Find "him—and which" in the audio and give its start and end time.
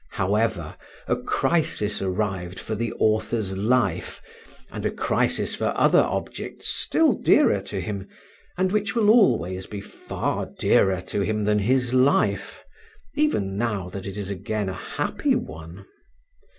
7.79-8.95